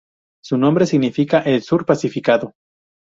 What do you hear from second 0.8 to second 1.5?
significa